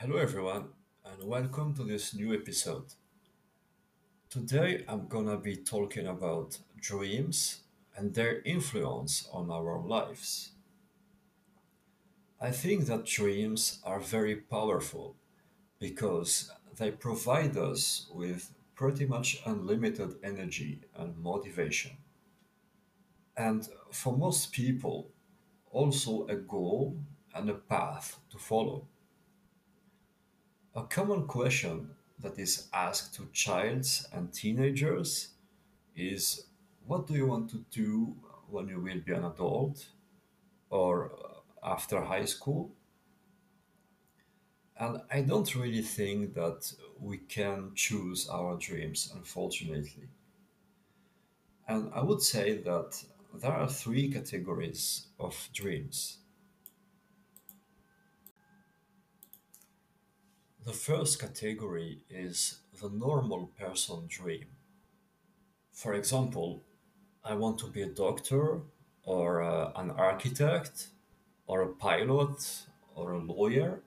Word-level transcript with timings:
Hello, 0.00 0.18
everyone, 0.18 0.68
and 1.06 1.24
welcome 1.24 1.74
to 1.74 1.82
this 1.82 2.12
new 2.14 2.34
episode. 2.34 2.84
Today, 4.28 4.84
I'm 4.86 5.08
gonna 5.08 5.38
be 5.38 5.56
talking 5.56 6.06
about 6.06 6.58
dreams 6.78 7.62
and 7.96 8.12
their 8.12 8.42
influence 8.42 9.26
on 9.32 9.50
our 9.50 9.80
lives. 9.80 10.52
I 12.38 12.50
think 12.50 12.84
that 12.84 13.06
dreams 13.06 13.80
are 13.84 13.98
very 13.98 14.36
powerful 14.36 15.16
because 15.78 16.52
they 16.76 16.90
provide 16.90 17.56
us 17.56 18.06
with 18.12 18.52
pretty 18.74 19.06
much 19.06 19.40
unlimited 19.46 20.16
energy 20.22 20.82
and 20.94 21.16
motivation. 21.16 21.92
And 23.34 23.66
for 23.90 24.14
most 24.14 24.52
people, 24.52 25.10
also 25.70 26.26
a 26.26 26.36
goal 26.36 26.98
and 27.34 27.48
a 27.48 27.54
path 27.54 28.20
to 28.28 28.38
follow. 28.38 28.88
A 30.76 30.82
common 30.82 31.26
question 31.26 31.88
that 32.18 32.38
is 32.38 32.68
asked 32.70 33.14
to 33.14 33.26
childs 33.32 34.06
and 34.12 34.30
teenagers 34.30 35.28
is 35.96 36.48
what 36.84 37.06
do 37.06 37.14
you 37.14 37.26
want 37.26 37.48
to 37.52 37.64
do 37.70 38.14
when 38.50 38.68
you 38.68 38.78
will 38.78 39.00
be 39.00 39.14
an 39.14 39.24
adult 39.24 39.86
or 40.68 41.12
uh, 41.12 41.72
after 41.72 42.02
high 42.02 42.26
school? 42.26 42.72
And 44.78 45.00
I 45.10 45.22
don't 45.22 45.54
really 45.54 45.80
think 45.80 46.34
that 46.34 46.70
we 47.00 47.18
can 47.20 47.70
choose 47.74 48.28
our 48.28 48.58
dreams, 48.58 49.10
unfortunately. 49.14 50.08
And 51.66 51.90
I 51.94 52.02
would 52.02 52.20
say 52.20 52.58
that 52.58 53.02
there 53.32 53.52
are 53.52 53.66
three 53.66 54.12
categories 54.12 55.06
of 55.18 55.48
dreams. 55.54 56.18
The 60.66 60.72
first 60.72 61.20
category 61.20 62.00
is 62.10 62.58
the 62.82 62.90
normal 62.90 63.52
person 63.56 64.06
dream. 64.08 64.46
For 65.70 65.94
example, 65.94 66.64
I 67.24 67.34
want 67.34 67.58
to 67.58 67.68
be 67.68 67.82
a 67.82 67.94
doctor 68.04 68.62
or 69.04 69.42
uh, 69.42 69.70
an 69.76 69.92
architect 69.92 70.88
or 71.46 71.62
a 71.62 71.68
pilot 71.68 72.66
or 72.96 73.12
a 73.12 73.18
lawyer. 73.18 73.78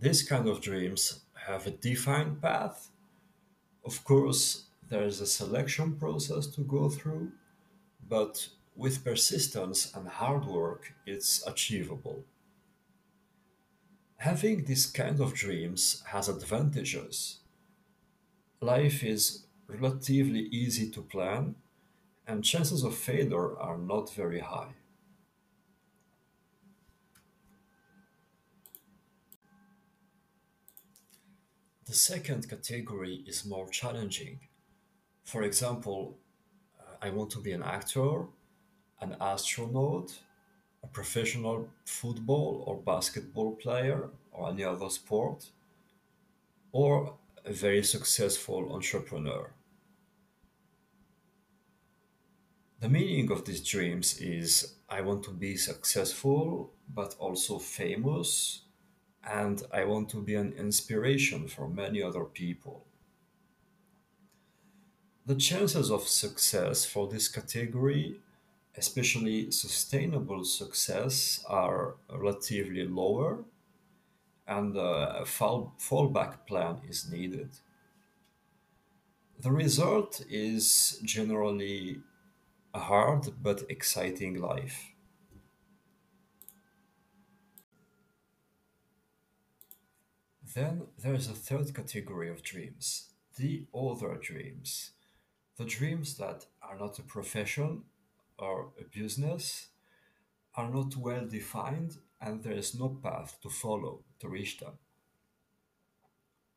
These 0.00 0.24
kind 0.24 0.48
of 0.48 0.60
dreams 0.60 1.20
have 1.46 1.68
a 1.68 1.70
defined 1.70 2.42
path. 2.42 2.90
Of 3.84 4.02
course, 4.02 4.64
there 4.88 5.04
is 5.04 5.20
a 5.20 5.26
selection 5.26 5.94
process 5.94 6.48
to 6.48 6.62
go 6.62 6.88
through, 6.88 7.30
but 8.08 8.48
with 8.74 9.04
persistence 9.04 9.92
and 9.94 10.08
hard 10.08 10.44
work, 10.44 10.92
it's 11.06 11.46
achievable. 11.46 12.24
Having 14.18 14.64
this 14.64 14.86
kind 14.86 15.20
of 15.20 15.32
dreams 15.32 16.02
has 16.06 16.28
advantages. 16.28 17.38
Life 18.60 19.04
is 19.04 19.46
relatively 19.68 20.40
easy 20.50 20.90
to 20.90 21.02
plan, 21.02 21.54
and 22.26 22.44
chances 22.44 22.82
of 22.82 22.96
failure 22.96 23.56
are 23.56 23.78
not 23.78 24.12
very 24.12 24.40
high. 24.40 24.74
The 31.86 31.94
second 31.94 32.50
category 32.50 33.22
is 33.24 33.46
more 33.46 33.68
challenging. 33.68 34.40
For 35.22 35.44
example, 35.44 36.18
uh, 36.78 36.96
I 37.00 37.10
want 37.10 37.30
to 37.30 37.38
be 37.38 37.52
an 37.52 37.62
actor, 37.62 38.24
an 39.00 39.16
astronaut, 39.20 40.18
a 40.82 40.86
professional 40.86 41.68
football 41.84 42.64
or 42.66 42.76
basketball 42.76 43.56
player, 43.56 44.10
or 44.32 44.50
any 44.50 44.64
other 44.64 44.90
sport, 44.90 45.50
or 46.72 47.14
a 47.44 47.52
very 47.52 47.82
successful 47.82 48.72
entrepreneur. 48.72 49.50
The 52.80 52.88
meaning 52.88 53.32
of 53.32 53.44
these 53.44 53.66
dreams 53.68 54.20
is 54.20 54.74
I 54.88 55.00
want 55.00 55.24
to 55.24 55.32
be 55.32 55.56
successful, 55.56 56.72
but 56.94 57.16
also 57.18 57.58
famous, 57.58 58.62
and 59.24 59.62
I 59.72 59.84
want 59.84 60.08
to 60.10 60.22
be 60.22 60.36
an 60.36 60.52
inspiration 60.52 61.48
for 61.48 61.68
many 61.68 62.02
other 62.02 62.24
people. 62.24 62.86
The 65.26 65.34
chances 65.34 65.90
of 65.90 66.06
success 66.06 66.84
for 66.84 67.08
this 67.08 67.28
category, 67.28 68.20
especially 68.78 69.50
sustainable 69.50 70.44
success, 70.44 71.44
are 71.48 71.96
relatively 72.10 72.84
lower, 72.86 73.44
and 74.46 74.76
a 74.76 75.24
fall, 75.26 75.74
fallback 75.78 76.46
plan 76.46 76.80
is 76.88 77.10
needed. 77.10 77.50
The 79.40 79.52
result 79.52 80.24
is 80.30 80.98
generally 81.04 82.00
a 82.72 82.78
hard 82.78 83.28
but 83.42 83.64
exciting 83.68 84.40
life. 84.40 84.92
Then 90.54 90.86
there 91.02 91.14
is 91.14 91.28
a 91.28 91.34
third 91.34 91.74
category 91.74 92.30
of 92.30 92.42
dreams 92.42 93.08
the 93.38 93.64
other 93.74 94.18
dreams. 94.20 94.90
The 95.56 95.64
dreams 95.64 96.16
that 96.18 96.46
are 96.60 96.76
not 96.76 96.98
a 96.98 97.02
profession 97.02 97.84
or 98.38 98.72
a 98.80 98.84
business, 98.84 99.68
are 100.54 100.70
not 100.70 100.96
well 100.96 101.26
defined, 101.26 101.98
and 102.20 102.42
there 102.42 102.58
is 102.58 102.74
no 102.74 102.88
path 102.88 103.38
to 103.42 103.48
follow 103.48 104.04
to 104.20 104.28
reach 104.28 104.58
them. 104.58 104.78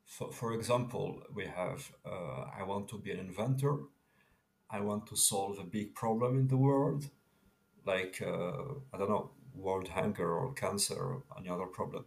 For, 0.04 0.32
for 0.32 0.52
example, 0.54 1.22
we 1.34 1.46
have 1.46 1.92
uh, 2.04 2.44
I 2.58 2.62
want 2.64 2.88
to 2.88 2.98
be 2.98 3.12
an 3.12 3.20
inventor, 3.20 3.78
I 4.70 4.80
want 4.80 5.06
to 5.08 5.16
solve 5.16 5.58
a 5.58 5.64
big 5.64 5.94
problem 5.94 6.38
in 6.38 6.48
the 6.48 6.56
world, 6.56 7.10
like, 7.84 8.22
uh, 8.22 8.62
I 8.92 8.98
don't 8.98 9.10
know, 9.10 9.30
world 9.54 9.88
hunger 9.88 10.32
or 10.32 10.54
cancer 10.54 10.94
or 10.94 11.22
any 11.38 11.50
other 11.50 11.66
problem. 11.66 12.06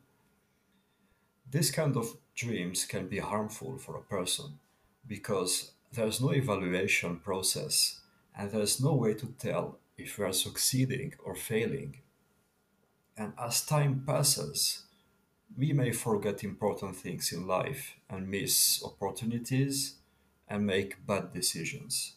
This 1.50 1.69
kind 1.69 1.96
of 1.96 2.18
dreams 2.34 2.86
can 2.86 3.07
be 3.07 3.19
harmful 3.19 3.78
for 3.78 3.96
a 3.96 4.02
person 4.02 4.59
because 5.07 5.74
there's 5.92 6.19
no 6.19 6.31
evaluation 6.31 7.19
process 7.19 8.02
and 8.38 8.51
there's 8.51 8.81
no 8.81 8.94
way 8.94 9.13
to 9.13 9.28
tell 9.40 9.79
if 9.97 10.18
we 10.18 10.25
are 10.25 10.34
succeeding 10.34 11.13
or 11.23 11.35
failing. 11.35 11.97
And 13.18 13.34
as 13.40 13.66
time 13.66 14.03
passes, 14.06 14.84
we 15.57 15.72
may 15.72 15.91
forget 15.91 16.44
important 16.44 16.97
things 16.97 17.31
in 17.31 17.47
life 17.47 17.95
and 18.09 18.29
miss 18.29 18.84
opportunities 18.84 19.95
and 20.50 20.66
make 20.66 21.06
bad 21.06 21.34
decisions. 21.34 22.16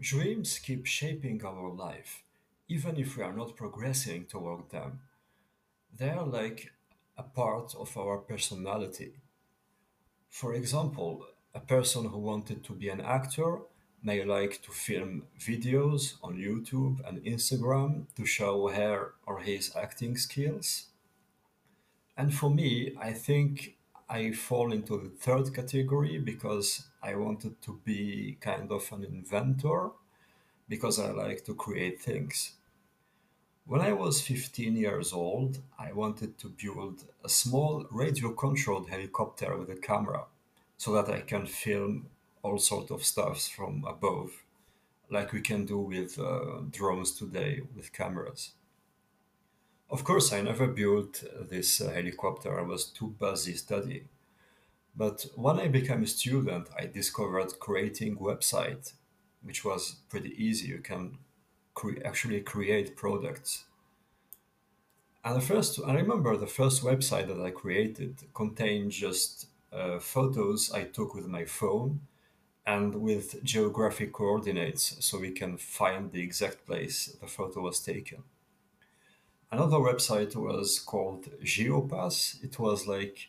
Dreams 0.00 0.58
keep 0.58 0.86
shaping 0.86 1.44
our 1.44 1.70
life, 1.70 2.22
even 2.66 2.96
if 2.96 3.16
we 3.16 3.22
are 3.22 3.32
not 3.32 3.56
progressing 3.56 4.24
toward 4.24 4.70
them. 4.70 5.00
They 5.96 6.08
are 6.08 6.26
like 6.26 6.72
a 7.16 7.22
part 7.22 7.74
of 7.76 7.96
our 7.96 8.18
personality. 8.18 9.12
For 10.28 10.54
example, 10.54 11.26
a 11.54 11.60
person 11.60 12.06
who 12.06 12.18
wanted 12.18 12.64
to 12.64 12.72
be 12.72 12.88
an 12.88 13.00
actor 13.00 13.58
may 14.02 14.24
like 14.24 14.60
to 14.62 14.72
film 14.72 15.22
videos 15.38 16.14
on 16.22 16.36
YouTube 16.36 17.06
and 17.06 17.22
Instagram 17.24 18.06
to 18.16 18.26
show 18.26 18.68
her 18.68 19.14
or 19.26 19.40
his 19.40 19.74
acting 19.76 20.16
skills. 20.16 20.86
And 22.16 22.34
for 22.34 22.50
me, 22.50 22.94
I 23.00 23.12
think 23.12 23.76
I 24.08 24.32
fall 24.32 24.72
into 24.72 24.98
the 24.98 25.08
third 25.08 25.54
category 25.54 26.18
because 26.18 26.84
I 27.02 27.14
wanted 27.14 27.62
to 27.62 27.80
be 27.84 28.36
kind 28.40 28.70
of 28.70 28.90
an 28.92 29.04
inventor 29.04 29.90
because 30.68 30.98
I 30.98 31.10
like 31.10 31.44
to 31.44 31.54
create 31.54 32.00
things. 32.00 32.52
When 33.64 33.80
I 33.80 33.92
was 33.92 34.20
15 34.20 34.76
years 34.76 35.12
old, 35.12 35.60
I 35.78 35.92
wanted 35.92 36.36
to 36.38 36.48
build 36.48 37.04
a 37.24 37.28
small 37.28 37.86
radio 37.90 38.32
controlled 38.32 38.88
helicopter 38.88 39.56
with 39.56 39.70
a 39.70 39.76
camera 39.76 40.24
so 40.82 40.92
that 40.94 41.08
I 41.08 41.20
can 41.20 41.46
film 41.46 42.08
all 42.42 42.58
sort 42.58 42.90
of 42.90 43.04
stuffs 43.04 43.48
from 43.48 43.84
above, 43.86 44.32
like 45.10 45.32
we 45.32 45.40
can 45.40 45.64
do 45.64 45.78
with 45.78 46.18
uh, 46.18 46.62
drones 46.72 47.12
today 47.12 47.60
with 47.76 47.92
cameras. 47.92 48.54
Of 49.88 50.02
course, 50.02 50.32
I 50.32 50.40
never 50.40 50.66
built 50.66 51.22
this 51.48 51.80
uh, 51.80 51.92
helicopter. 51.92 52.58
I 52.58 52.64
was 52.64 52.86
too 52.86 53.14
busy 53.20 53.54
studying. 53.54 54.08
But 54.96 55.24
when 55.36 55.60
I 55.60 55.68
became 55.68 56.02
a 56.02 56.06
student, 56.08 56.66
I 56.76 56.86
discovered 56.86 57.60
creating 57.60 58.16
website, 58.16 58.92
which 59.40 59.64
was 59.64 59.98
pretty 60.08 60.34
easy. 60.36 60.66
You 60.66 60.78
can 60.78 61.18
cre- 61.74 62.04
actually 62.04 62.40
create 62.40 62.96
products. 62.96 63.66
And 65.24 65.36
the 65.36 65.46
first, 65.46 65.78
I 65.86 65.94
remember 65.94 66.36
the 66.36 66.48
first 66.48 66.82
website 66.82 67.28
that 67.28 67.40
I 67.40 67.52
created 67.52 68.16
contained 68.34 68.90
just 68.90 69.46
uh, 69.72 69.98
photos 69.98 70.72
I 70.72 70.84
took 70.84 71.14
with 71.14 71.26
my 71.26 71.44
phone 71.44 72.00
and 72.66 72.94
with 72.94 73.42
geographic 73.42 74.12
coordinates 74.12 74.96
so 75.04 75.18
we 75.18 75.32
can 75.32 75.56
find 75.56 76.12
the 76.12 76.22
exact 76.22 76.66
place 76.66 77.16
the 77.20 77.26
photo 77.26 77.60
was 77.60 77.80
taken. 77.80 78.22
Another 79.50 79.78
website 79.78 80.34
was 80.36 80.78
called 80.78 81.28
GeoPass. 81.42 82.42
It 82.42 82.58
was 82.58 82.86
like 82.86 83.28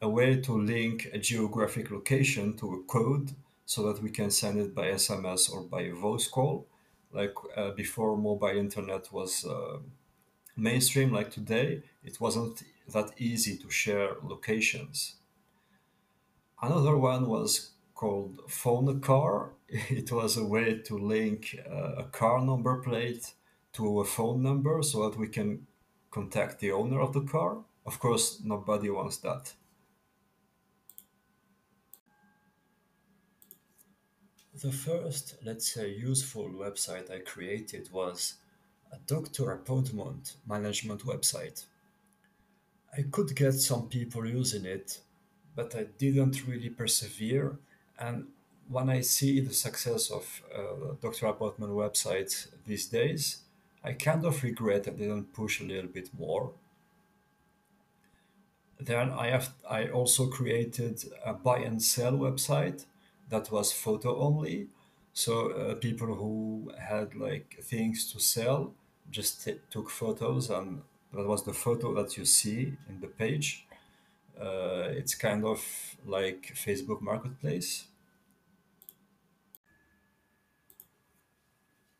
a 0.00 0.08
way 0.08 0.36
to 0.40 0.52
link 0.52 1.08
a 1.12 1.18
geographic 1.18 1.90
location 1.90 2.56
to 2.56 2.74
a 2.74 2.82
code 2.84 3.32
so 3.66 3.82
that 3.92 4.02
we 4.02 4.10
can 4.10 4.30
send 4.30 4.58
it 4.58 4.74
by 4.74 4.86
SMS 4.86 5.52
or 5.52 5.62
by 5.62 5.90
voice 5.90 6.28
call. 6.28 6.66
Like 7.12 7.34
uh, 7.56 7.70
before 7.70 8.16
mobile 8.16 8.56
internet 8.56 9.12
was 9.12 9.44
uh, 9.44 9.78
mainstream, 10.56 11.12
like 11.12 11.30
today, 11.30 11.82
it 12.04 12.20
wasn't 12.20 12.62
that 12.92 13.12
easy 13.18 13.56
to 13.58 13.70
share 13.70 14.16
locations. 14.22 15.16
Another 16.60 16.96
one 16.96 17.28
was 17.28 17.72
called 17.94 18.40
Phone 18.48 19.00
Car. 19.00 19.52
It 19.90 20.10
was 20.10 20.36
a 20.36 20.44
way 20.44 20.78
to 20.86 20.98
link 20.98 21.56
uh, 21.70 22.04
a 22.04 22.04
car 22.04 22.40
number 22.40 22.76
plate 22.78 23.34
to 23.74 24.00
a 24.00 24.04
phone 24.04 24.42
number 24.42 24.82
so 24.82 25.08
that 25.08 25.18
we 25.18 25.28
can 25.28 25.66
contact 26.10 26.58
the 26.60 26.72
owner 26.72 27.00
of 27.00 27.12
the 27.12 27.20
car. 27.20 27.58
Of 27.84 27.98
course, 27.98 28.40
nobody 28.42 28.90
wants 28.90 29.18
that. 29.18 29.52
The 34.60 34.72
first, 34.72 35.36
let's 35.44 35.72
say, 35.72 35.90
useful 35.90 36.48
website 36.48 37.10
I 37.10 37.20
created 37.20 37.92
was 37.92 38.34
a 38.90 38.98
doctor 39.06 39.52
appointment 39.52 40.36
management 40.46 41.02
website. 41.04 41.64
I 42.96 43.02
could 43.10 43.34
get 43.34 43.54
some 43.54 43.88
people 43.88 44.26
using 44.26 44.64
it, 44.64 45.00
but 45.54 45.74
I 45.74 45.86
didn't 45.98 46.46
really 46.46 46.70
persevere. 46.70 47.58
And 47.98 48.28
when 48.68 48.88
I 48.88 49.00
see 49.00 49.40
the 49.40 49.54
success 49.54 50.10
of 50.10 50.42
uh, 50.54 50.94
doctor 51.00 51.26
appointment 51.26 51.72
websites 51.72 52.48
these 52.66 52.86
days, 52.86 53.42
I 53.84 53.92
kind 53.92 54.24
of 54.24 54.42
regret 54.42 54.88
I 54.88 54.90
didn't 54.90 55.32
push 55.32 55.60
a 55.60 55.64
little 55.64 55.90
bit 55.90 56.10
more. 56.18 56.52
Then 58.80 59.10
I 59.10 59.28
have 59.28 59.54
I 59.68 59.88
also 59.88 60.28
created 60.28 61.02
a 61.24 61.32
buy 61.32 61.58
and 61.58 61.82
sell 61.82 62.12
website 62.12 62.84
that 63.28 63.50
was 63.50 63.72
photo 63.72 64.18
only. 64.20 64.68
So 65.12 65.50
uh, 65.50 65.74
people 65.74 66.14
who 66.14 66.72
had 66.78 67.14
like 67.14 67.58
things 67.62 68.12
to 68.12 68.20
sell 68.20 68.72
just 69.10 69.44
t- 69.44 69.60
took 69.70 69.90
photos, 69.90 70.50
and 70.50 70.82
that 71.12 71.26
was 71.26 71.44
the 71.44 71.52
photo 71.52 71.94
that 71.94 72.16
you 72.16 72.24
see 72.24 72.74
in 72.88 73.00
the 73.00 73.06
page. 73.06 73.66
Uh, 74.40 74.88
it's 74.90 75.14
kind 75.14 75.44
of 75.44 75.60
like 76.06 76.54
Facebook 76.54 77.00
Marketplace. 77.00 77.86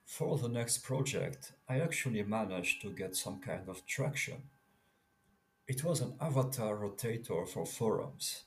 For 0.04 0.36
the 0.36 0.48
next 0.48 0.78
project, 0.78 1.52
I 1.68 1.80
actually 1.80 2.22
managed 2.22 2.82
to 2.82 2.90
get 2.90 3.16
some 3.16 3.40
kind 3.40 3.68
of 3.68 3.86
traction. 3.86 4.42
It 5.66 5.84
was 5.84 6.00
an 6.00 6.14
avatar 6.20 6.76
rotator 6.76 7.48
for 7.48 7.66
forums 7.66 8.44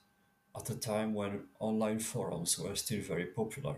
at 0.56 0.70
a 0.70 0.74
time 0.74 1.14
when 1.14 1.44
online 1.58 1.98
forums 1.98 2.58
were 2.58 2.74
still 2.74 3.00
very 3.00 3.26
popular. 3.26 3.76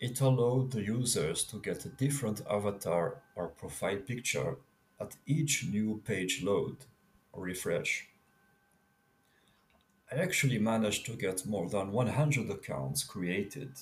It 0.00 0.20
allowed 0.20 0.72
the 0.72 0.82
users 0.82 1.44
to 1.44 1.60
get 1.60 1.84
a 1.84 1.90
different 1.90 2.40
avatar 2.48 3.22
or 3.36 3.48
profile 3.48 3.98
picture 3.98 4.56
at 5.02 5.16
each 5.26 5.54
new 5.76 6.00
page 6.06 6.42
load 6.42 6.76
or 7.32 7.44
refresh. 7.44 8.08
I 10.12 10.16
actually 10.16 10.58
managed 10.58 11.06
to 11.06 11.16
get 11.16 11.46
more 11.46 11.68
than 11.68 11.92
100 11.92 12.50
accounts 12.50 13.02
created, 13.02 13.72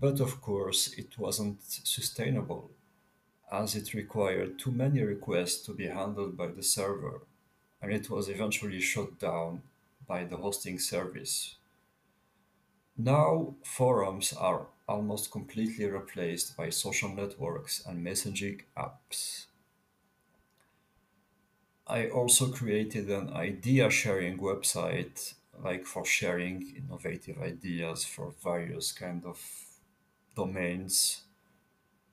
but 0.00 0.20
of 0.20 0.40
course 0.40 0.94
it 0.96 1.18
wasn't 1.18 1.58
sustainable 1.62 2.70
as 3.52 3.76
it 3.76 3.94
required 3.94 4.58
too 4.58 4.72
many 4.72 5.00
requests 5.02 5.64
to 5.66 5.72
be 5.72 5.86
handled 5.86 6.36
by 6.36 6.48
the 6.48 6.62
server, 6.62 7.20
and 7.80 7.92
it 7.92 8.08
was 8.10 8.28
eventually 8.28 8.80
shut 8.80 9.18
down 9.18 9.62
by 10.06 10.24
the 10.24 10.36
hosting 10.36 10.78
service. 10.78 11.56
Now, 12.96 13.54
forums 13.64 14.32
are 14.32 14.66
almost 14.88 15.30
completely 15.30 15.86
replaced 15.86 16.56
by 16.56 16.70
social 16.70 17.08
networks 17.08 17.84
and 17.86 18.06
messaging 18.06 18.62
apps. 18.76 19.46
I 21.86 22.08
also 22.08 22.50
created 22.50 23.10
an 23.10 23.32
idea 23.34 23.90
sharing 23.90 24.38
website, 24.38 25.34
like 25.62 25.84
for 25.84 26.04
sharing 26.04 26.74
innovative 26.76 27.42
ideas 27.42 28.04
for 28.04 28.32
various 28.42 28.90
kind 28.92 29.22
of 29.26 29.38
domains. 30.34 31.24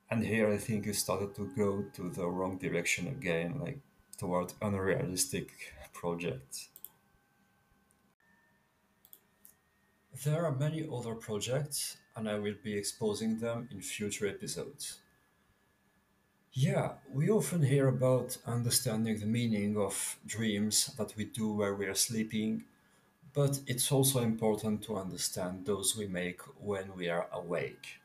And 0.10 0.26
here 0.26 0.52
I 0.52 0.58
think 0.58 0.88
it 0.88 0.96
started 0.96 1.34
to 1.36 1.50
go 1.56 1.86
to 1.94 2.10
the 2.10 2.28
wrong 2.28 2.58
direction 2.58 3.08
again, 3.08 3.60
like 3.62 3.80
toward 4.18 4.52
unrealistic 4.62 5.52
projects. 5.94 6.68
There 10.26 10.46
are 10.46 10.52
many 10.52 10.86
other 10.94 11.16
projects, 11.16 11.96
and 12.18 12.30
I 12.30 12.38
will 12.38 12.56
be 12.62 12.78
exposing 12.78 13.40
them 13.40 13.70
in 13.72 13.82
future 13.82 14.28
episodes. 14.28 15.00
Yeah, 16.54 16.94
we 17.14 17.30
often 17.30 17.62
hear 17.64 17.88
about 17.90 18.38
understanding 18.46 19.20
the 19.20 19.26
meaning 19.26 19.78
of 19.78 20.18
dreams 20.26 20.88
that 20.98 21.16
we 21.18 21.26
do 21.26 21.52
while 21.54 21.74
we 21.76 21.86
are 21.88 21.96
sleeping, 21.96 22.64
but 23.34 23.60
it's 23.68 23.92
also 23.92 24.20
important 24.22 24.84
to 24.84 24.98
understand 24.98 25.66
those 25.66 25.96
we 25.98 26.08
make 26.08 26.42
when 26.60 26.96
we 26.96 27.10
are 27.10 27.28
awake. 27.34 28.00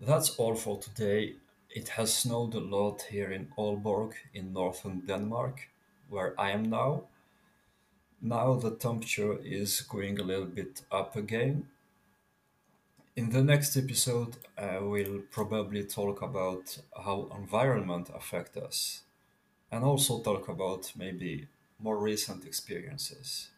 That's 0.00 0.30
all 0.36 0.54
for 0.54 0.78
today. 0.78 1.36
It 1.68 1.88
has 1.90 2.14
snowed 2.14 2.54
a 2.54 2.60
lot 2.60 3.02
here 3.10 3.30
in 3.30 3.52
Aalborg 3.58 4.14
in 4.32 4.54
northern 4.54 5.00
Denmark, 5.00 5.68
where 6.08 6.34
I 6.40 6.52
am 6.52 6.70
now. 6.70 7.04
Now 8.20 8.54
the 8.54 8.72
temperature 8.76 9.38
is 9.42 9.80
going 9.82 10.18
a 10.18 10.24
little 10.24 10.46
bit 10.46 10.82
up 10.90 11.16
again. 11.16 11.68
In 13.16 13.30
the 13.30 13.42
next 13.42 13.76
episode, 13.76 14.36
I 14.56 14.78
will 14.78 15.22
probably 15.32 15.82
talk 15.82 16.22
about 16.22 16.78
how 16.94 17.28
environment 17.34 18.10
affect 18.14 18.56
us 18.56 19.02
and 19.72 19.84
also 19.84 20.22
talk 20.22 20.48
about 20.48 20.92
maybe 20.96 21.48
more 21.78 21.98
recent 21.98 22.44
experiences. 22.46 23.50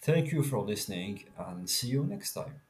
Thank 0.00 0.32
you 0.32 0.42
for 0.42 0.58
listening 0.58 1.26
and 1.38 1.70
see 1.70 1.86
you 1.88 2.02
next 2.04 2.32
time. 2.32 2.62